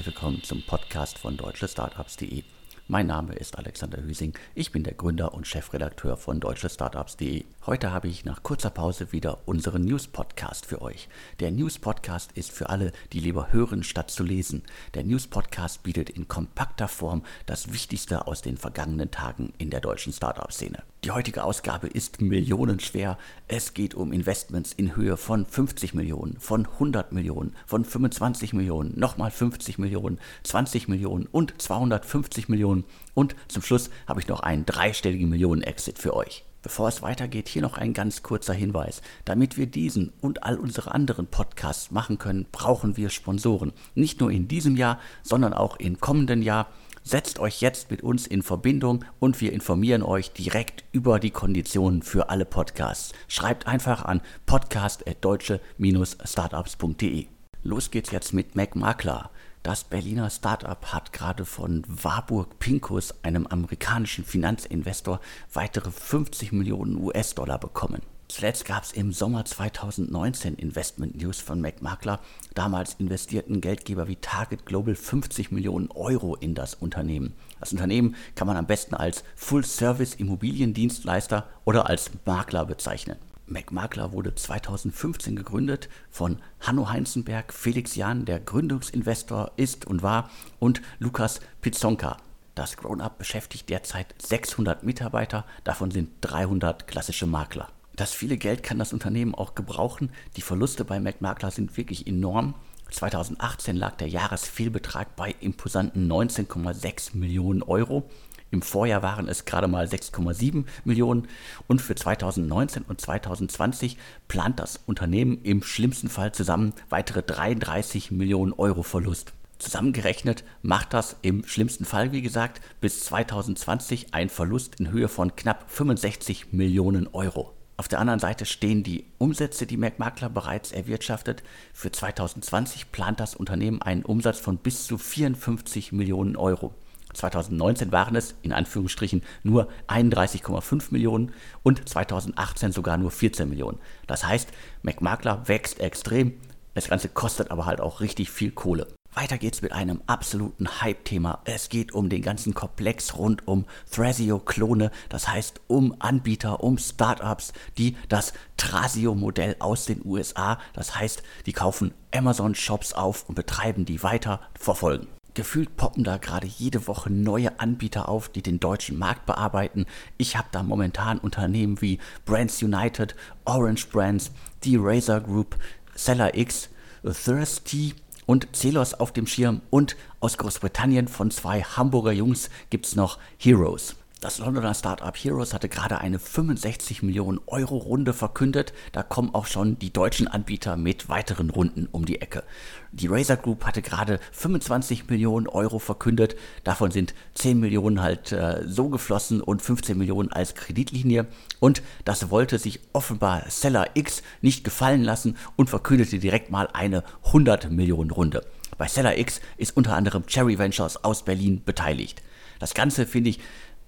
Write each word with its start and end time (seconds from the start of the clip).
herzlich 0.00 0.14
willkommen 0.14 0.42
zum 0.42 0.62
Podcast 0.62 1.18
von 1.18 1.36
deutschestartups.de. 1.36 2.42
Mein 2.88 3.06
Name 3.06 3.34
ist 3.34 3.58
Alexander 3.58 4.02
Hüsing, 4.02 4.32
ich 4.54 4.72
bin 4.72 4.82
der 4.82 4.94
Gründer 4.94 5.34
und 5.34 5.46
Chefredakteur 5.46 6.16
von 6.16 6.40
deutschestartups.de. 6.40 7.44
Heute 7.66 7.92
habe 7.92 8.08
ich 8.08 8.24
nach 8.24 8.42
kurzer 8.42 8.70
Pause 8.70 9.12
wieder 9.12 9.46
unseren 9.46 9.84
News-Podcast 9.84 10.64
für 10.64 10.80
euch. 10.80 11.10
Der 11.40 11.50
News-Podcast 11.50 12.32
ist 12.32 12.50
für 12.50 12.70
alle, 12.70 12.92
die 13.12 13.20
lieber 13.20 13.52
hören 13.52 13.82
statt 13.82 14.10
zu 14.10 14.24
lesen. 14.24 14.62
Der 14.94 15.04
News-Podcast 15.04 15.82
bietet 15.82 16.08
in 16.08 16.28
kompakter 16.28 16.88
Form 16.88 17.22
das 17.44 17.70
Wichtigste 17.70 18.26
aus 18.26 18.40
den 18.40 18.56
vergangenen 18.56 19.10
Tagen 19.10 19.52
in 19.58 19.68
der 19.68 19.80
deutschen 19.80 20.14
Startup-Szene. 20.14 20.82
Die 21.02 21.12
heutige 21.12 21.44
Ausgabe 21.44 21.86
ist 21.86 22.20
millionenschwer. 22.20 23.16
Es 23.48 23.72
geht 23.72 23.94
um 23.94 24.12
Investments 24.12 24.74
in 24.74 24.96
Höhe 24.96 25.16
von 25.16 25.46
50 25.46 25.94
Millionen, 25.94 26.38
von 26.38 26.66
100 26.66 27.12
Millionen, 27.12 27.56
von 27.64 27.86
25 27.86 28.52
Millionen, 28.52 29.00
nochmal 29.00 29.30
50 29.30 29.78
Millionen, 29.78 30.18
20 30.42 30.88
Millionen 30.88 31.24
und 31.24 31.54
250 31.56 32.50
Millionen. 32.50 32.84
Und 33.14 33.34
zum 33.48 33.62
Schluss 33.62 33.88
habe 34.06 34.20
ich 34.20 34.28
noch 34.28 34.40
einen 34.40 34.66
dreistelligen 34.66 35.30
Millionen-Exit 35.30 35.98
für 35.98 36.14
euch. 36.14 36.44
Bevor 36.60 36.88
es 36.88 37.00
weitergeht, 37.00 37.48
hier 37.48 37.62
noch 37.62 37.78
ein 37.78 37.94
ganz 37.94 38.22
kurzer 38.22 38.52
Hinweis. 38.52 39.00
Damit 39.24 39.56
wir 39.56 39.64
diesen 39.64 40.12
und 40.20 40.42
all 40.42 40.58
unsere 40.58 40.92
anderen 40.92 41.28
Podcasts 41.28 41.90
machen 41.90 42.18
können, 42.18 42.44
brauchen 42.52 42.98
wir 42.98 43.08
Sponsoren. 43.08 43.72
Nicht 43.94 44.20
nur 44.20 44.30
in 44.30 44.48
diesem 44.48 44.76
Jahr, 44.76 45.00
sondern 45.22 45.54
auch 45.54 45.76
im 45.76 45.98
kommenden 45.98 46.42
Jahr. 46.42 46.66
Setzt 47.02 47.38
euch 47.38 47.60
jetzt 47.60 47.90
mit 47.90 48.02
uns 48.02 48.26
in 48.26 48.42
Verbindung 48.42 49.04
und 49.18 49.40
wir 49.40 49.52
informieren 49.52 50.02
euch 50.02 50.32
direkt 50.32 50.84
über 50.92 51.18
die 51.18 51.30
Konditionen 51.30 52.02
für 52.02 52.28
alle 52.28 52.44
Podcasts. 52.44 53.12
Schreibt 53.26 53.66
einfach 53.66 54.04
an 54.04 54.20
podcast.deutsche-startups.de. 54.46 57.26
Los 57.62 57.90
geht's 57.90 58.10
jetzt 58.10 58.32
mit 58.32 58.54
Mac 58.54 58.76
Makler. 58.76 59.30
Das 59.62 59.84
Berliner 59.84 60.30
Startup 60.30 60.92
hat 60.92 61.12
gerade 61.12 61.44
von 61.44 61.84
Warburg 61.86 62.58
Pincus, 62.58 63.14
einem 63.22 63.46
amerikanischen 63.46 64.24
Finanzinvestor, 64.24 65.20
weitere 65.52 65.90
50 65.90 66.52
Millionen 66.52 66.96
US-Dollar 66.96 67.58
bekommen. 67.58 68.00
Zuletzt 68.30 68.64
gab 68.64 68.84
es 68.84 68.92
im 68.92 69.12
Sommer 69.12 69.44
2019 69.44 70.54
Investment 70.54 71.20
News 71.20 71.40
von 71.40 71.60
MacMakler. 71.60 72.20
Damals 72.54 72.94
investierten 72.94 73.60
Geldgeber 73.60 74.06
wie 74.06 74.14
Target 74.14 74.66
Global 74.66 74.94
50 74.94 75.50
Millionen 75.50 75.90
Euro 75.90 76.36
in 76.36 76.54
das 76.54 76.74
Unternehmen. 76.74 77.34
Das 77.58 77.72
Unternehmen 77.72 78.14
kann 78.36 78.46
man 78.46 78.56
am 78.56 78.68
besten 78.68 78.94
als 78.94 79.24
Full-Service 79.34 80.14
Immobiliendienstleister 80.14 81.48
oder 81.64 81.88
als 81.88 82.12
Makler 82.24 82.66
bezeichnen. 82.66 83.16
MacMakler 83.48 84.12
wurde 84.12 84.32
2015 84.32 85.34
gegründet 85.34 85.88
von 86.08 86.38
Hanno 86.60 86.88
Heinzenberg, 86.88 87.52
Felix 87.52 87.96
Jahn, 87.96 88.26
der 88.26 88.38
Gründungsinvestor 88.38 89.50
ist 89.56 89.88
und 89.88 90.04
war, 90.04 90.30
und 90.60 90.82
Lukas 91.00 91.40
Pizzonka. 91.62 92.16
Das 92.54 92.76
Grown-Up 92.76 93.18
beschäftigt 93.18 93.68
derzeit 93.68 94.14
600 94.22 94.84
Mitarbeiter, 94.84 95.44
davon 95.64 95.90
sind 95.90 96.10
300 96.20 96.86
klassische 96.86 97.26
Makler. 97.26 97.70
Das 98.00 98.14
viele 98.14 98.38
Geld 98.38 98.62
kann 98.62 98.78
das 98.78 98.94
Unternehmen 98.94 99.34
auch 99.34 99.54
gebrauchen. 99.54 100.10
Die 100.36 100.40
Verluste 100.40 100.86
bei 100.86 100.98
McMakler 100.98 101.50
sind 101.50 101.76
wirklich 101.76 102.06
enorm. 102.06 102.54
2018 102.90 103.76
lag 103.76 103.96
der 103.96 104.08
Jahresfehlbetrag 104.08 105.16
bei 105.16 105.34
imposanten 105.38 106.10
19,6 106.10 107.14
Millionen 107.18 107.62
Euro. 107.62 108.08
Im 108.50 108.62
Vorjahr 108.62 109.02
waren 109.02 109.28
es 109.28 109.44
gerade 109.44 109.68
mal 109.68 109.84
6,7 109.84 110.64
Millionen 110.84 111.28
und 111.68 111.82
für 111.82 111.94
2019 111.94 112.84
und 112.84 113.02
2020 113.02 113.98
plant 114.28 114.60
das 114.60 114.80
Unternehmen 114.86 115.42
im 115.42 115.62
schlimmsten 115.62 116.08
Fall 116.08 116.32
zusammen 116.32 116.72
weitere 116.88 117.22
33 117.22 118.12
Millionen 118.12 118.54
Euro 118.54 118.82
Verlust. 118.82 119.34
Zusammengerechnet 119.58 120.42
macht 120.62 120.94
das 120.94 121.16
im 121.20 121.46
schlimmsten 121.46 121.84
Fall, 121.84 122.12
wie 122.12 122.22
gesagt, 122.22 122.62
bis 122.80 123.04
2020 123.04 124.14
ein 124.14 124.30
Verlust 124.30 124.80
in 124.80 124.90
Höhe 124.90 125.08
von 125.08 125.36
knapp 125.36 125.70
65 125.70 126.54
Millionen 126.54 127.06
Euro. 127.08 127.59
Auf 127.80 127.88
der 127.88 127.98
anderen 127.98 128.20
Seite 128.20 128.44
stehen 128.44 128.82
die 128.82 129.06
Umsätze, 129.16 129.66
die 129.66 129.78
Makler 129.78 130.28
bereits 130.28 130.70
erwirtschaftet. 130.70 131.42
Für 131.72 131.90
2020 131.90 132.92
plant 132.92 133.20
das 133.20 133.34
Unternehmen 133.34 133.80
einen 133.80 134.04
Umsatz 134.04 134.38
von 134.38 134.58
bis 134.58 134.84
zu 134.84 134.98
54 134.98 135.90
Millionen 135.90 136.36
Euro. 136.36 136.74
2019 137.14 137.90
waren 137.90 138.16
es 138.16 138.34
in 138.42 138.52
Anführungsstrichen 138.52 139.22
nur 139.44 139.70
31,5 139.88 140.88
Millionen 140.90 141.32
und 141.62 141.88
2018 141.88 142.72
sogar 142.72 142.98
nur 142.98 143.12
14 143.12 143.48
Millionen. 143.48 143.78
Das 144.06 144.26
heißt, 144.26 144.50
MacMakler 144.82 145.48
wächst 145.48 145.80
extrem, 145.80 146.34
das 146.74 146.90
Ganze 146.90 147.08
kostet 147.08 147.50
aber 147.50 147.64
halt 147.64 147.80
auch 147.80 148.02
richtig 148.02 148.30
viel 148.30 148.50
Kohle. 148.50 148.88
Weiter 149.12 149.38
geht's 149.38 149.60
mit 149.60 149.72
einem 149.72 150.02
absoluten 150.06 150.80
Hype-Thema. 150.80 151.40
Es 151.44 151.68
geht 151.68 151.92
um 151.92 152.08
den 152.08 152.22
ganzen 152.22 152.54
Komplex 152.54 153.16
rund 153.16 153.46
um 153.48 153.64
Thrasio-Klone, 153.90 154.92
das 155.08 155.26
heißt 155.26 155.60
um 155.66 155.96
Anbieter, 155.98 156.62
um 156.62 156.78
Startups, 156.78 157.52
die 157.76 157.96
das 158.08 158.32
Thrasio-Modell 158.56 159.56
aus 159.58 159.86
den 159.86 160.02
USA, 160.04 160.60
das 160.74 160.94
heißt, 160.94 161.24
die 161.46 161.52
kaufen 161.52 161.92
Amazon-Shops 162.14 162.92
auf 162.92 163.28
und 163.28 163.34
betreiben 163.34 163.84
die 163.84 164.00
weiter, 164.04 164.40
verfolgen. 164.54 165.08
Gefühlt 165.34 165.76
poppen 165.76 166.04
da 166.04 166.16
gerade 166.16 166.46
jede 166.46 166.86
Woche 166.86 167.10
neue 167.10 167.58
Anbieter 167.58 168.08
auf, 168.08 168.28
die 168.28 168.42
den 168.42 168.60
deutschen 168.60 168.96
Markt 168.96 169.26
bearbeiten. 169.26 169.86
Ich 170.18 170.36
habe 170.36 170.48
da 170.52 170.62
momentan 170.62 171.18
Unternehmen 171.18 171.80
wie 171.80 171.98
Brands 172.24 172.62
United, 172.62 173.16
Orange 173.44 173.88
Brands, 173.88 174.30
die 174.62 174.76
Razer 174.76 175.20
Group, 175.20 175.56
Seller 175.96 176.36
X, 176.36 176.68
Thirsty 177.02 177.94
und 178.30 178.46
Celos 178.54 178.94
auf 178.94 179.12
dem 179.12 179.26
Schirm 179.26 179.60
und 179.70 179.96
aus 180.20 180.38
Großbritannien 180.38 181.08
von 181.08 181.32
zwei 181.32 181.62
Hamburger 181.62 182.12
Jungs 182.12 182.48
gibt 182.70 182.86
es 182.86 182.94
noch 182.94 183.18
Heroes. 183.38 183.96
Das 184.20 184.36
Londoner 184.36 184.74
Startup 184.74 185.16
Heroes 185.16 185.54
hatte 185.54 185.70
gerade 185.70 185.96
eine 185.96 186.18
65 186.18 187.02
Millionen 187.02 187.40
Euro 187.46 187.78
Runde 187.78 188.12
verkündet. 188.12 188.74
Da 188.92 189.02
kommen 189.02 189.34
auch 189.34 189.46
schon 189.46 189.78
die 189.78 189.94
deutschen 189.94 190.28
Anbieter 190.28 190.76
mit 190.76 191.08
weiteren 191.08 191.48
Runden 191.48 191.88
um 191.90 192.04
die 192.04 192.20
Ecke. 192.20 192.44
Die 192.92 193.06
Razer 193.06 193.38
Group 193.38 193.64
hatte 193.64 193.80
gerade 193.80 194.20
25 194.32 195.08
Millionen 195.08 195.48
Euro 195.48 195.78
verkündet. 195.78 196.36
Davon 196.64 196.90
sind 196.90 197.14
10 197.32 197.60
Millionen 197.60 198.02
halt 198.02 198.30
äh, 198.32 198.62
so 198.66 198.90
geflossen 198.90 199.40
und 199.40 199.62
15 199.62 199.96
Millionen 199.96 200.30
als 200.30 200.54
Kreditlinie. 200.54 201.26
Und 201.58 201.80
das 202.04 202.28
wollte 202.28 202.58
sich 202.58 202.80
offenbar 202.92 203.44
Seller 203.48 203.88
X 203.94 204.22
nicht 204.42 204.64
gefallen 204.64 205.02
lassen 205.02 205.38
und 205.56 205.70
verkündete 205.70 206.18
direkt 206.18 206.50
mal 206.50 206.68
eine 206.74 207.04
100 207.24 207.70
Millionen 207.70 208.10
Runde. 208.10 208.44
Bei 208.76 208.86
Seller 208.86 209.16
X 209.16 209.40
ist 209.56 209.78
unter 209.78 209.96
anderem 209.96 210.26
Cherry 210.26 210.58
Ventures 210.58 211.04
aus 211.04 211.24
Berlin 211.24 211.62
beteiligt. 211.64 212.22
Das 212.58 212.74
Ganze 212.74 213.06
finde 213.06 213.30
ich 213.30 213.40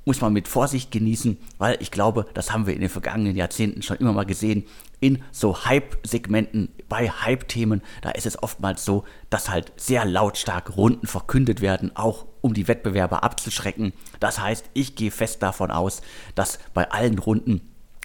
muss 0.04 0.20
man 0.20 0.32
mit 0.32 0.48
Vorsicht 0.48 0.90
genießen, 0.90 1.38
weil 1.58 1.76
ich 1.80 1.90
glaube, 1.90 2.26
das 2.34 2.52
haben 2.52 2.66
wir 2.66 2.74
in 2.74 2.80
den 2.80 2.88
vergangenen 2.88 3.36
Jahrzehnten 3.36 3.82
schon 3.82 3.98
immer 3.98 4.12
mal 4.12 4.26
gesehen. 4.26 4.64
In 5.00 5.22
so 5.32 5.64
Hype-Segmenten, 5.64 6.68
bei 6.88 7.08
Hype-Themen, 7.08 7.82
da 8.02 8.10
ist 8.10 8.26
es 8.26 8.42
oftmals 8.42 8.84
so, 8.84 9.04
dass 9.30 9.48
halt 9.48 9.72
sehr 9.76 10.04
lautstark 10.04 10.76
Runden 10.76 11.06
verkündet 11.06 11.60
werden, 11.60 11.94
auch 11.96 12.26
um 12.40 12.54
die 12.54 12.68
Wettbewerber 12.68 13.22
abzuschrecken. 13.22 13.92
Das 14.20 14.40
heißt, 14.40 14.66
ich 14.74 14.94
gehe 14.94 15.10
fest 15.10 15.42
davon 15.42 15.70
aus, 15.70 16.02
dass 16.34 16.58
bei 16.74 16.90
allen 16.90 17.18
Runden, 17.18 17.60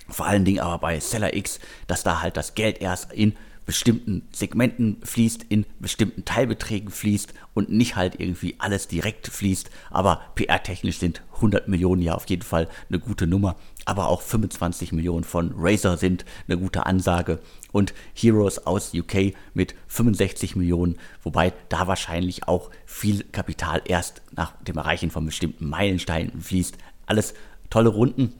vor 0.07 0.25
allen 0.25 0.45
Dingen 0.45 0.59
aber 0.59 0.79
bei 0.79 0.99
Seller 0.99 1.35
X, 1.35 1.59
dass 1.87 2.03
da 2.03 2.21
halt 2.21 2.37
das 2.37 2.55
Geld 2.55 2.81
erst 2.81 3.11
in 3.13 3.35
bestimmten 3.67 4.25
Segmenten 4.31 4.97
fließt, 5.03 5.43
in 5.49 5.65
bestimmten 5.79 6.23
Teilbeträgen 6.23 6.89
fließt 6.89 7.33
und 7.53 7.69
nicht 7.69 7.97
halt 7.97 8.19
irgendwie 8.19 8.55
alles 8.59 8.87
direkt 8.87 9.27
fließt. 9.27 9.69
Aber 9.91 10.21
PR-technisch 10.35 10.99
sind 10.99 11.21
100 11.35 11.67
Millionen 11.67 12.01
ja 12.01 12.15
auf 12.15 12.25
jeden 12.29 12.43
Fall 12.43 12.69
eine 12.87 12.97
gute 12.97 13.27
Nummer. 13.27 13.57
Aber 13.83 14.07
auch 14.07 14.21
25 14.21 14.93
Millionen 14.93 15.25
von 15.25 15.53
Razer 15.55 15.97
sind 15.97 16.23
eine 16.47 16.57
gute 16.57 16.85
Ansage. 16.85 17.39
Und 17.73 17.93
Heroes 18.13 18.65
aus 18.65 18.93
UK 18.93 19.33
mit 19.53 19.75
65 19.87 20.55
Millionen, 20.55 20.97
wobei 21.21 21.51
da 21.67 21.87
wahrscheinlich 21.87 22.47
auch 22.47 22.71
viel 22.85 23.25
Kapital 23.25 23.81
erst 23.83 24.21
nach 24.31 24.53
dem 24.63 24.77
Erreichen 24.77 25.11
von 25.11 25.25
bestimmten 25.25 25.67
Meilensteinen 25.67 26.41
fließt. 26.41 26.77
Alles 27.05 27.33
tolle 27.69 27.89
Runden, 27.89 28.33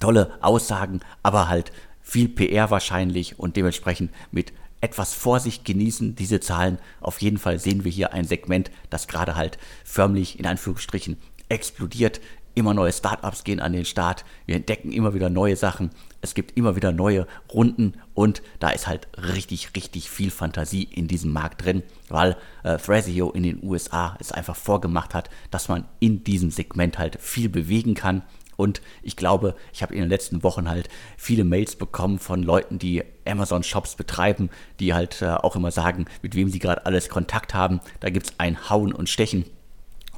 tolle 0.00 0.36
Aussagen, 0.40 1.00
aber 1.22 1.48
halt 1.48 1.70
viel 2.08 2.30
PR 2.30 2.70
wahrscheinlich 2.70 3.38
und 3.38 3.56
dementsprechend 3.56 4.10
mit 4.30 4.54
etwas 4.80 5.12
Vorsicht 5.12 5.66
genießen 5.66 6.16
diese 6.16 6.40
Zahlen. 6.40 6.78
Auf 7.02 7.20
jeden 7.20 7.36
Fall 7.36 7.58
sehen 7.58 7.84
wir 7.84 7.92
hier 7.92 8.14
ein 8.14 8.24
Segment, 8.24 8.70
das 8.88 9.08
gerade 9.08 9.36
halt 9.36 9.58
förmlich 9.84 10.38
in 10.38 10.46
Anführungsstrichen 10.46 11.18
explodiert. 11.50 12.22
Immer 12.54 12.72
neue 12.72 12.94
Startups 12.94 13.44
gehen 13.44 13.60
an 13.60 13.74
den 13.74 13.84
Start. 13.84 14.24
Wir 14.46 14.56
entdecken 14.56 14.90
immer 14.90 15.12
wieder 15.12 15.28
neue 15.28 15.54
Sachen. 15.54 15.90
Es 16.22 16.32
gibt 16.32 16.56
immer 16.56 16.76
wieder 16.76 16.92
neue 16.92 17.26
Runden 17.52 17.92
und 18.14 18.42
da 18.58 18.70
ist 18.70 18.86
halt 18.86 19.06
richtig, 19.18 19.76
richtig 19.76 20.08
viel 20.08 20.30
Fantasie 20.30 20.84
in 20.84 21.08
diesem 21.08 21.32
Markt 21.32 21.64
drin, 21.64 21.82
weil 22.08 22.38
äh, 22.64 22.78
Thrasio 22.78 23.30
in 23.32 23.42
den 23.42 23.62
USA 23.62 24.16
es 24.18 24.32
einfach 24.32 24.56
vorgemacht 24.56 25.14
hat, 25.14 25.28
dass 25.50 25.68
man 25.68 25.84
in 26.00 26.24
diesem 26.24 26.50
Segment 26.50 26.98
halt 26.98 27.20
viel 27.20 27.50
bewegen 27.50 27.94
kann 27.94 28.22
Und 28.58 28.82
ich 29.04 29.14
glaube, 29.14 29.54
ich 29.72 29.82
habe 29.82 29.94
in 29.94 30.00
den 30.00 30.08
letzten 30.08 30.42
Wochen 30.42 30.68
halt 30.68 30.88
viele 31.16 31.44
Mails 31.44 31.76
bekommen 31.76 32.18
von 32.18 32.42
Leuten, 32.42 32.80
die 32.80 33.04
Amazon-Shops 33.24 33.94
betreiben, 33.94 34.50
die 34.80 34.94
halt 34.94 35.22
äh, 35.22 35.28
auch 35.28 35.54
immer 35.54 35.70
sagen, 35.70 36.06
mit 36.22 36.34
wem 36.34 36.50
sie 36.50 36.58
gerade 36.58 36.84
alles 36.84 37.08
Kontakt 37.08 37.54
haben. 37.54 37.78
Da 38.00 38.10
gibt 38.10 38.26
es 38.26 38.32
ein 38.38 38.68
Hauen 38.68 38.92
und 38.92 39.08
Stechen. 39.08 39.44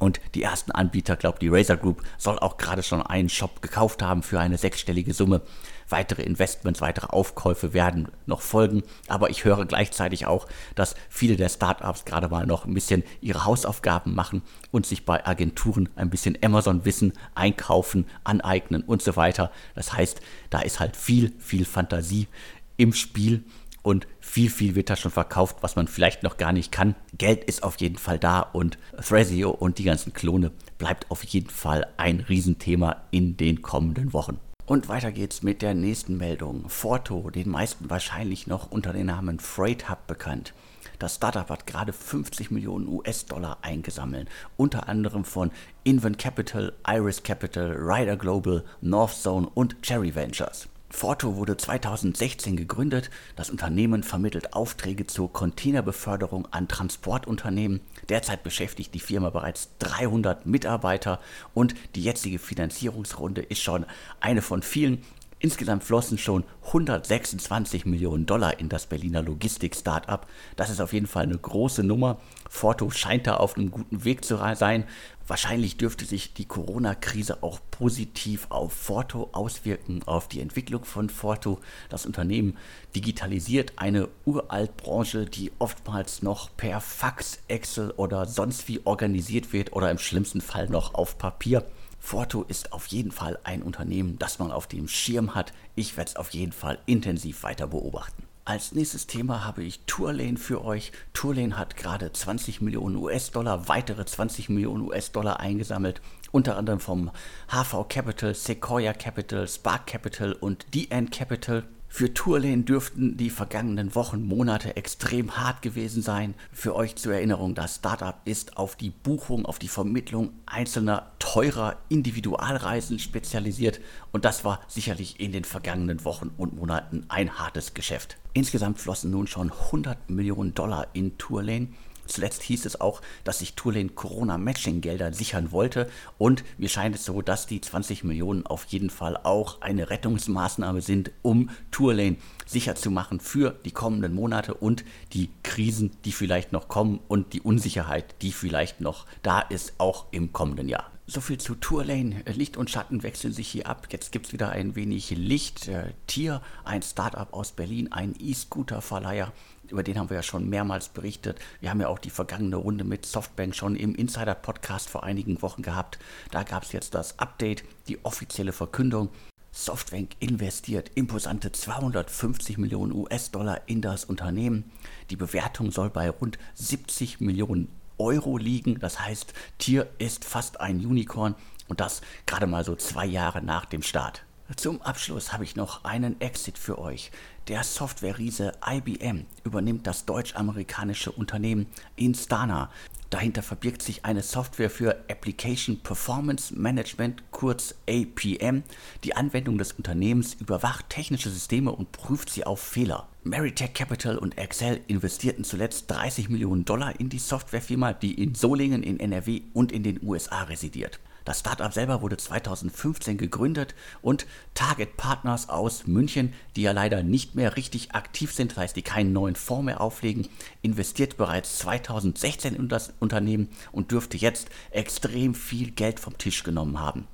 Und 0.01 0.19
die 0.33 0.41
ersten 0.41 0.71
Anbieter, 0.71 1.15
glaube 1.15 1.37
die 1.37 1.49
Razer 1.49 1.77
Group, 1.77 2.01
soll 2.17 2.39
auch 2.39 2.57
gerade 2.57 2.81
schon 2.81 3.03
einen 3.03 3.29
Shop 3.29 3.61
gekauft 3.61 4.01
haben 4.01 4.23
für 4.23 4.39
eine 4.39 4.57
sechsstellige 4.57 5.13
Summe. 5.13 5.43
Weitere 5.89 6.23
Investments, 6.23 6.81
weitere 6.81 7.05
Aufkäufe 7.05 7.75
werden 7.75 8.07
noch 8.25 8.41
folgen. 8.41 8.81
Aber 9.07 9.29
ich 9.29 9.45
höre 9.45 9.63
gleichzeitig 9.65 10.25
auch, 10.25 10.47
dass 10.73 10.95
viele 11.07 11.35
der 11.35 11.49
Startups 11.49 12.03
gerade 12.03 12.29
mal 12.29 12.47
noch 12.47 12.65
ein 12.65 12.73
bisschen 12.73 13.03
ihre 13.21 13.45
Hausaufgaben 13.45 14.15
machen 14.15 14.41
und 14.71 14.87
sich 14.87 15.05
bei 15.05 15.23
Agenturen 15.23 15.87
ein 15.95 16.09
bisschen 16.09 16.35
Amazon-Wissen 16.43 17.13
einkaufen, 17.35 18.07
aneignen 18.23 18.81
und 18.81 19.03
so 19.03 19.15
weiter. 19.15 19.51
Das 19.75 19.93
heißt, 19.93 20.19
da 20.49 20.61
ist 20.61 20.79
halt 20.79 20.95
viel, 20.95 21.31
viel 21.37 21.63
Fantasie 21.63 22.27
im 22.75 22.93
Spiel 22.93 23.43
und 23.83 24.07
viel, 24.19 24.49
viel 24.49 24.75
wird 24.75 24.89
da 24.89 24.95
schon 24.95 25.11
verkauft, 25.11 25.57
was 25.61 25.75
man 25.75 25.87
vielleicht 25.87 26.23
noch 26.23 26.37
gar 26.37 26.51
nicht 26.51 26.71
kann. 26.71 26.95
Geld 27.17 27.43
ist 27.43 27.63
auf 27.63 27.79
jeden 27.79 27.97
Fall 27.97 28.19
da 28.19 28.41
und 28.41 28.77
Thrasio 29.01 29.51
und 29.51 29.77
die 29.77 29.83
ganzen 29.83 30.13
Klone 30.13 30.51
bleibt 30.77 31.09
auf 31.09 31.23
jeden 31.23 31.49
Fall 31.49 31.87
ein 31.97 32.19
Riesenthema 32.21 33.03
in 33.11 33.37
den 33.37 33.61
kommenden 33.61 34.13
Wochen. 34.13 34.39
Und 34.65 34.87
weiter 34.87 35.11
geht's 35.11 35.43
mit 35.43 35.61
der 35.61 35.73
nächsten 35.73 36.17
Meldung. 36.17 36.69
Forto, 36.69 37.29
den 37.29 37.49
meisten 37.49 37.89
wahrscheinlich 37.89 38.47
noch 38.47 38.71
unter 38.71 38.93
dem 38.93 39.07
Namen 39.07 39.39
Freight 39.39 39.89
Hub 39.89 40.07
bekannt. 40.07 40.53
Das 40.99 41.15
Startup 41.15 41.49
hat 41.49 41.65
gerade 41.65 41.93
50 41.93 42.51
Millionen 42.51 42.87
US-Dollar 42.87 43.57
eingesammelt, 43.63 44.29
unter 44.55 44.87
anderem 44.87 45.25
von 45.25 45.51
Invent 45.83 46.19
Capital, 46.19 46.73
Iris 46.87 47.23
Capital, 47.23 47.75
Ryder 47.75 48.17
Global, 48.17 48.63
North 48.81 49.15
Zone 49.15 49.49
und 49.53 49.81
Cherry 49.81 50.13
Ventures. 50.13 50.69
Forto 50.91 51.37
wurde 51.37 51.57
2016 51.57 52.57
gegründet. 52.57 53.09
Das 53.35 53.49
Unternehmen 53.49 54.03
vermittelt 54.03 54.53
Aufträge 54.53 55.07
zur 55.07 55.31
Containerbeförderung 55.31 56.47
an 56.51 56.67
Transportunternehmen. 56.67 57.79
Derzeit 58.09 58.43
beschäftigt 58.43 58.93
die 58.93 58.99
Firma 58.99 59.29
bereits 59.29 59.69
300 59.79 60.45
Mitarbeiter 60.45 61.19
und 61.53 61.75
die 61.95 62.03
jetzige 62.03 62.39
Finanzierungsrunde 62.39 63.41
ist 63.41 63.61
schon 63.61 63.85
eine 64.19 64.41
von 64.41 64.61
vielen. 64.61 65.03
Insgesamt 65.43 65.83
flossen 65.83 66.19
schon 66.19 66.43
126 66.67 67.87
Millionen 67.87 68.27
Dollar 68.27 68.59
in 68.59 68.69
das 68.69 68.85
Berliner 68.85 69.23
Logistik-Startup. 69.23 70.27
Das 70.55 70.69
ist 70.69 70.79
auf 70.79 70.93
jeden 70.93 71.07
Fall 71.07 71.23
eine 71.23 71.37
große 71.37 71.83
Nummer. 71.83 72.19
Forto 72.47 72.91
scheint 72.91 73.25
da 73.25 73.37
auf 73.37 73.57
einem 73.57 73.71
guten 73.71 74.03
Weg 74.03 74.23
zu 74.23 74.37
sein. 74.55 74.83
Wahrscheinlich 75.25 75.77
dürfte 75.77 76.05
sich 76.05 76.35
die 76.35 76.45
Corona-Krise 76.45 77.41
auch 77.41 77.59
positiv 77.71 78.45
auf 78.49 78.71
Forto 78.71 79.29
auswirken, 79.31 80.03
auf 80.05 80.27
die 80.27 80.41
Entwicklung 80.41 80.85
von 80.85 81.09
Forto. 81.09 81.59
Das 81.89 82.05
Unternehmen 82.05 82.55
digitalisiert 82.95 83.73
eine 83.77 84.09
Uraltbranche, 84.25 85.25
die 85.25 85.51
oftmals 85.57 86.21
noch 86.21 86.55
per 86.55 86.81
Fax, 86.81 87.39
Excel 87.47 87.89
oder 87.97 88.27
sonst 88.27 88.67
wie 88.67 88.81
organisiert 88.85 89.53
wird 89.53 89.73
oder 89.73 89.89
im 89.89 89.97
schlimmsten 89.97 90.41
Fall 90.41 90.69
noch 90.69 90.93
auf 90.93 91.17
Papier. 91.17 91.65
Forto 92.01 92.41
ist 92.41 92.73
auf 92.73 92.87
jeden 92.87 93.11
Fall 93.11 93.39
ein 93.43 93.61
Unternehmen, 93.61 94.17
das 94.19 94.39
man 94.39 94.51
auf 94.51 94.67
dem 94.67 94.87
Schirm 94.87 95.35
hat. 95.35 95.53
Ich 95.75 95.95
werde 95.95 96.09
es 96.09 96.15
auf 96.17 96.31
jeden 96.31 96.51
Fall 96.51 96.79
intensiv 96.87 97.43
weiter 97.43 97.67
beobachten. 97.67 98.23
Als 98.43 98.71
nächstes 98.71 99.05
Thema 99.05 99.45
habe 99.45 99.63
ich 99.63 99.85
Tourlane 99.85 100.37
für 100.37 100.65
euch. 100.65 100.91
Tourlane 101.13 101.57
hat 101.57 101.77
gerade 101.77 102.11
20 102.11 102.59
Millionen 102.59 102.95
US-Dollar, 102.95 103.67
weitere 103.67 104.03
20 104.03 104.49
Millionen 104.49 104.81
US-Dollar 104.81 105.39
eingesammelt, 105.39 106.01
unter 106.31 106.57
anderem 106.57 106.79
vom 106.79 107.11
HV 107.47 107.87
Capital, 107.87 108.33
Sequoia 108.33 108.93
Capital, 108.93 109.47
Spark 109.47 109.85
Capital 109.85 110.33
und 110.33 110.73
DN 110.73 111.11
Capital. 111.11 111.63
Für 111.93 112.13
Tourlane 112.13 112.63
dürften 112.63 113.17
die 113.17 113.29
vergangenen 113.29 113.95
Wochen, 113.95 114.23
Monate 114.23 114.77
extrem 114.77 115.35
hart 115.35 115.61
gewesen 115.61 116.01
sein. 116.01 116.35
Für 116.53 116.73
euch 116.73 116.95
zur 116.95 117.13
Erinnerung, 117.13 117.53
das 117.53 117.75
Startup 117.75 118.15
ist 118.23 118.55
auf 118.55 118.77
die 118.77 118.91
Buchung, 118.91 119.45
auf 119.45 119.59
die 119.59 119.67
Vermittlung 119.67 120.31
einzelner 120.45 121.11
teurer 121.19 121.75
Individualreisen 121.89 122.97
spezialisiert 122.97 123.81
und 124.13 124.23
das 124.23 124.45
war 124.45 124.61
sicherlich 124.69 125.19
in 125.19 125.33
den 125.33 125.43
vergangenen 125.43 126.05
Wochen 126.05 126.31
und 126.37 126.55
Monaten 126.55 127.03
ein 127.09 127.37
hartes 127.37 127.73
Geschäft. 127.73 128.15
Insgesamt 128.31 128.79
flossen 128.79 129.11
nun 129.11 129.27
schon 129.27 129.51
100 129.51 130.09
Millionen 130.09 130.55
Dollar 130.55 130.87
in 130.93 131.17
Tourlane 131.17 131.67
Zuletzt 132.11 132.43
hieß 132.43 132.65
es 132.65 132.79
auch, 132.79 133.01
dass 133.23 133.39
sich 133.39 133.55
Tourlane 133.55 133.89
Corona-Matching-Gelder 133.89 135.13
sichern 135.13 135.51
wollte 135.51 135.89
und 136.17 136.43
mir 136.57 136.69
scheint 136.69 136.95
es 136.95 137.05
so, 137.05 137.21
dass 137.21 137.47
die 137.47 137.61
20 137.61 138.03
Millionen 138.03 138.45
auf 138.45 138.65
jeden 138.65 138.89
Fall 138.89 139.17
auch 139.17 139.61
eine 139.61 139.89
Rettungsmaßnahme 139.89 140.81
sind, 140.81 141.11
um 141.21 141.49
Tourlane 141.71 142.17
sicher 142.45 142.75
zu 142.75 142.91
machen 142.91 143.19
für 143.19 143.51
die 143.65 143.71
kommenden 143.71 144.13
Monate 144.13 144.53
und 144.53 144.83
die 145.13 145.29
Krisen, 145.43 145.91
die 146.05 146.11
vielleicht 146.11 146.51
noch 146.51 146.67
kommen 146.67 146.99
und 147.07 147.33
die 147.33 147.41
Unsicherheit, 147.41 148.15
die 148.21 148.31
vielleicht 148.31 148.81
noch 148.81 149.05
da 149.23 149.39
ist, 149.39 149.73
auch 149.77 150.05
im 150.11 150.33
kommenden 150.33 150.67
Jahr. 150.67 150.91
Soviel 151.11 151.39
zu 151.39 151.55
Tourlane. 151.55 152.23
Licht 152.25 152.55
und 152.55 152.69
Schatten 152.69 153.03
wechseln 153.03 153.33
sich 153.33 153.49
hier 153.49 153.67
ab. 153.67 153.87
Jetzt 153.91 154.13
gibt 154.13 154.27
es 154.27 154.33
wieder 154.33 154.49
ein 154.51 154.75
wenig 154.75 155.09
Licht. 155.09 155.67
Äh, 155.67 155.91
Tier, 156.07 156.41
ein 156.63 156.81
Startup 156.81 157.33
aus 157.33 157.51
Berlin, 157.51 157.91
ein 157.91 158.15
E-Scooter-Verleiher, 158.17 159.33
über 159.67 159.83
den 159.83 159.99
haben 159.99 160.09
wir 160.09 160.15
ja 160.15 160.23
schon 160.23 160.47
mehrmals 160.47 160.87
berichtet. 160.87 161.39
Wir 161.59 161.69
haben 161.69 161.81
ja 161.81 161.89
auch 161.89 161.99
die 161.99 162.09
vergangene 162.09 162.55
Runde 162.55 162.85
mit 162.85 163.05
Softbank 163.05 163.55
schon 163.55 163.75
im 163.75 163.93
Insider-Podcast 163.93 164.89
vor 164.89 165.03
einigen 165.03 165.41
Wochen 165.41 165.63
gehabt. 165.63 165.99
Da 166.31 166.43
gab 166.43 166.63
es 166.63 166.71
jetzt 166.71 166.95
das 166.95 167.19
Update, 167.19 167.65
die 167.89 168.03
offizielle 168.05 168.53
Verkündung. 168.53 169.09
Softbank 169.51 170.11
investiert 170.19 170.91
imposante 170.95 171.51
250 171.51 172.57
Millionen 172.57 172.93
US-Dollar 172.93 173.61
in 173.65 173.81
das 173.81 174.05
Unternehmen. 174.05 174.71
Die 175.09 175.17
Bewertung 175.17 175.71
soll 175.71 175.89
bei 175.89 176.09
rund 176.09 176.39
70 176.53 177.19
Millionen 177.19 177.67
Euro 178.01 178.37
liegen. 178.37 178.79
Das 178.79 178.99
heißt, 178.99 179.33
Tier 179.59 179.87
ist 179.99 180.25
fast 180.25 180.59
ein 180.59 180.85
Unicorn 180.85 181.35
und 181.67 181.79
das 181.79 182.01
gerade 182.25 182.47
mal 182.47 182.65
so 182.65 182.75
zwei 182.75 183.05
Jahre 183.05 183.41
nach 183.41 183.65
dem 183.65 183.83
Start. 183.83 184.23
Zum 184.57 184.81
Abschluss 184.81 185.31
habe 185.31 185.45
ich 185.45 185.55
noch 185.55 185.85
einen 185.85 186.19
Exit 186.19 186.57
für 186.57 186.77
euch. 186.77 187.11
Der 187.47 187.63
Software-Riese 187.63 188.51
IBM 188.63 189.25
übernimmt 189.43 189.87
das 189.87 190.05
deutsch-amerikanische 190.05 191.11
Unternehmen 191.11 191.65
Instana. 191.95 192.69
Dahinter 193.09 193.41
verbirgt 193.41 193.81
sich 193.81 194.05
eine 194.05 194.21
Software 194.21 194.69
für 194.69 195.03
Application 195.09 195.79
Performance 195.79 196.53
Management, 196.55 197.23
kurz 197.31 197.73
APM. 197.89 198.61
Die 199.03 199.15
Anwendung 199.15 199.57
des 199.57 199.71
Unternehmens 199.73 200.35
überwacht 200.35 200.89
technische 200.89 201.31
Systeme 201.31 201.71
und 201.71 201.91
prüft 201.91 202.29
sie 202.29 202.45
auf 202.45 202.61
Fehler. 202.61 203.07
Meritech 203.23 203.73
Capital 203.73 204.19
und 204.19 204.37
Excel 204.37 204.79
investierten 204.87 205.43
zuletzt 205.43 205.89
30 205.89 206.29
Millionen 206.29 206.63
Dollar 206.63 206.99
in 206.99 207.09
die 207.09 207.19
Softwarefirma, 207.19 207.93
die 207.93 208.13
in 208.21 208.35
Solingen 208.35 208.83
in 208.83 208.99
NRW 208.99 209.41
und 209.53 209.71
in 209.71 209.81
den 209.81 209.99
USA 210.03 210.43
residiert. 210.43 210.99
Das 211.23 211.41
Startup 211.41 211.71
selber 211.71 212.01
wurde 212.01 212.17
2015 212.17 213.17
gegründet 213.17 213.75
und 214.01 214.25
Target 214.53 214.97
Partners 214.97 215.49
aus 215.49 215.85
München, 215.85 216.33
die 216.55 216.63
ja 216.63 216.71
leider 216.71 217.03
nicht 217.03 217.35
mehr 217.35 217.55
richtig 217.55 217.93
aktiv 217.93 218.33
sind, 218.33 218.51
das 218.51 218.57
heißt, 218.57 218.75
die 218.75 218.81
keinen 218.81 219.13
neuen 219.13 219.35
Fonds 219.35 219.65
mehr 219.65 219.81
auflegen, 219.81 220.27
investiert 220.61 221.17
bereits 221.17 221.59
2016 221.59 222.55
in 222.55 222.69
das 222.69 222.93
Unternehmen 222.99 223.49
und 223.71 223.91
dürfte 223.91 224.17
jetzt 224.17 224.49
extrem 224.71 225.35
viel 225.35 225.71
Geld 225.71 225.99
vom 225.99 226.17
Tisch 226.17 226.43
genommen 226.43 226.79
haben. 226.79 227.07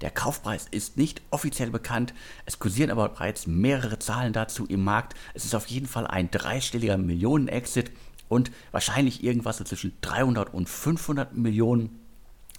Der 0.00 0.10
Kaufpreis 0.10 0.66
ist 0.70 0.98
nicht 0.98 1.22
offiziell 1.30 1.70
bekannt, 1.70 2.12
es 2.44 2.58
kursieren 2.58 2.90
aber 2.90 3.08
bereits 3.08 3.46
mehrere 3.46 3.98
Zahlen 3.98 4.32
dazu 4.32 4.66
im 4.66 4.84
Markt. 4.84 5.14
Es 5.32 5.44
ist 5.44 5.54
auf 5.54 5.66
jeden 5.66 5.86
Fall 5.86 6.06
ein 6.06 6.30
dreistelliger 6.30 6.98
Millionen-Exit 6.98 7.90
und 8.28 8.50
wahrscheinlich 8.72 9.22
irgendwas 9.22 9.58
zwischen 9.58 9.96
300 10.00 10.52
und 10.52 10.68
500 10.68 11.34
Millionen 11.34 12.03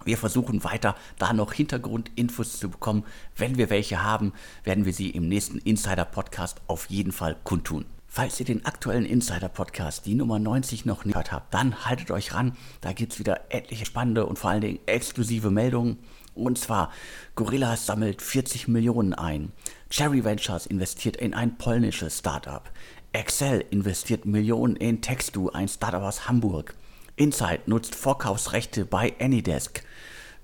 wir 0.03 0.17
versuchen 0.17 0.63
weiter, 0.63 0.95
da 1.17 1.33
noch 1.33 1.53
Hintergrundinfos 1.53 2.59
zu 2.59 2.69
bekommen. 2.69 3.05
Wenn 3.35 3.57
wir 3.57 3.69
welche 3.69 4.03
haben, 4.03 4.33
werden 4.63 4.85
wir 4.85 4.93
sie 4.93 5.09
im 5.09 5.27
nächsten 5.27 5.57
Insider-Podcast 5.57 6.61
auf 6.67 6.89
jeden 6.89 7.11
Fall 7.11 7.37
kundtun. 7.43 7.85
Falls 8.07 8.39
ihr 8.39 8.45
den 8.45 8.65
aktuellen 8.65 9.05
Insider-Podcast, 9.05 10.05
die 10.05 10.15
Nummer 10.15 10.39
90, 10.39 10.85
noch 10.85 11.03
nicht 11.03 11.15
gehört 11.15 11.31
habt, 11.31 11.53
dann 11.53 11.85
haltet 11.85 12.11
euch 12.11 12.33
ran. 12.33 12.55
Da 12.81 12.93
gibt 12.93 13.13
es 13.13 13.19
wieder 13.19 13.41
etliche 13.49 13.85
spannende 13.85 14.25
und 14.25 14.39
vor 14.39 14.51
allen 14.51 14.61
Dingen 14.61 14.79
exklusive 14.85 15.51
Meldungen. 15.51 15.97
Und 16.33 16.57
zwar, 16.57 16.91
Gorillas 17.35 17.85
sammelt 17.85 18.21
40 18.21 18.67
Millionen 18.67 19.13
ein. 19.13 19.51
Cherry 19.89 20.23
Ventures 20.23 20.65
investiert 20.65 21.17
in 21.17 21.33
ein 21.33 21.57
polnisches 21.57 22.19
Startup. 22.19 22.69
Excel 23.11 23.65
investiert 23.69 24.25
Millionen 24.25 24.75
in 24.75 25.01
Textu, 25.01 25.49
ein 25.49 25.67
Startup 25.67 26.01
aus 26.01 26.27
Hamburg. 26.27 26.75
Insight 27.17 27.67
nutzt 27.67 27.95
Vorkaufsrechte 27.95 28.85
bei 28.85 29.13
Anydesk. 29.19 29.83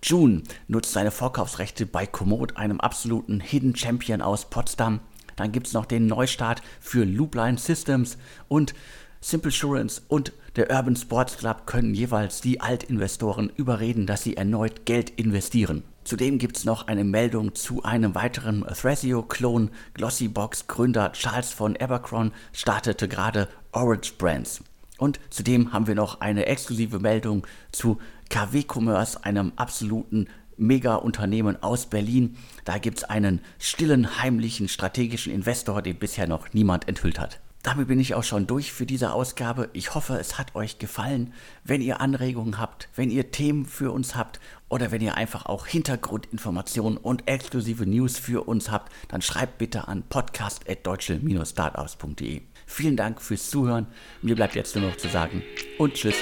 June 0.04 0.44
nutzt 0.68 0.94
seine 0.94 1.12
Vorkaufsrechte 1.12 1.86
bei 1.86 2.06
Komoot, 2.06 2.58
einem 2.58 2.80
absoluten 2.80 3.40
Hidden 3.40 3.76
Champion 3.76 4.22
aus 4.22 4.50
Potsdam. 4.50 5.02
Dann 5.36 5.52
gibt 5.52 5.68
es 5.68 5.74
noch 5.74 5.86
den 5.86 6.08
Neustart 6.08 6.62
für 6.80 7.04
Loopline 7.04 7.58
Systems 7.58 8.18
und 8.48 8.74
Simple 9.20 9.50
Assurance 9.50 10.02
und 10.08 10.34
der 10.56 10.72
Urban 10.72 10.96
Sports 10.96 11.38
Club 11.38 11.68
können 11.68 11.94
jeweils 11.94 12.42
die 12.42 12.60
Altinvestoren 12.62 13.52
überreden, 13.56 14.08
dass 14.08 14.24
sie 14.24 14.38
erneut 14.38 14.86
Geld 14.86 15.12
investieren. 15.12 15.84
Zudem 16.04 16.40
gibt 16.40 16.58
es 16.58 16.66
noch 16.66 16.88
eine 16.88 17.04
Meldung 17.04 17.54
zu 17.54 17.84
einem 17.84 18.16
weiteren 18.16 18.66
Thrasio-Klon. 18.66 19.70
Glossybox-Gründer 19.94 21.12
Charles 21.12 21.52
von 21.52 21.78
Abercron 21.78 22.32
startete 22.54 23.08
gerade 23.08 23.48
Orange 23.72 24.14
Brands. 24.18 24.64
Und 25.02 25.20
zudem 25.32 25.74
haben 25.74 25.88
wir 25.88 25.96
noch 25.96 26.22
eine 26.22 26.46
exklusive 26.46 27.00
Meldung 27.00 27.48
zu 27.72 27.98
KW 28.30 28.64
Commerce, 28.72 29.26
einem 29.26 29.52
absoluten 29.56 30.28
Mega-Unternehmen 30.58 31.58
aus 31.64 31.88
Berlin. 31.88 32.38
Da 32.66 32.78
gibt 32.78 33.00
es 33.00 33.04
einen 33.06 33.42
stillen, 33.58 34.22
heimlichen, 34.22 34.68
strategischen 34.68 35.34
Investor, 35.34 35.82
den 35.82 35.98
bisher 35.98 36.28
noch 36.28 36.54
niemand 36.54 36.88
enthüllt 36.88 37.20
hat. 37.20 37.40
Damit 37.64 37.88
bin 37.88 38.00
ich 38.00 38.16
auch 38.16 38.24
schon 38.24 38.48
durch 38.48 38.74
für 38.74 38.88
diese 38.88 39.14
Ausgabe. 39.14 39.70
Ich 39.74 39.94
hoffe, 39.94 40.18
es 40.18 40.40
hat 40.40 40.56
euch 40.56 40.80
gefallen. 40.80 41.34
Wenn 41.64 41.82
ihr 41.82 42.02
Anregungen 42.02 42.58
habt, 42.58 42.90
wenn 42.96 43.12
ihr 43.12 43.30
Themen 43.32 43.66
für 43.66 43.92
uns 43.92 44.16
habt 44.16 44.40
oder 44.68 44.90
wenn 44.92 45.02
ihr 45.02 45.14
einfach 45.16 45.46
auch 45.46 45.68
Hintergrundinformationen 45.68 46.98
und 46.98 47.28
exklusive 47.28 47.86
News 47.86 48.18
für 48.18 48.48
uns 48.48 48.72
habt, 48.72 48.92
dann 49.10 49.22
schreibt 49.22 49.60
bitte 49.60 49.88
an 49.88 50.02
podcast.deutsche-startups.de. 50.10 52.42
Vielen 52.66 52.98
Dank 52.98 53.22
fürs 53.22 53.52
Zuhören. 53.52 53.86
Mir 54.24 54.36
bleibt 54.36 54.56
jetzt 54.56 54.76
nur 54.76 54.90
noch 54.90 54.98
zu 54.98 55.10
sagen 55.10 55.44
und 55.78 55.94
tschüss. 55.94 56.16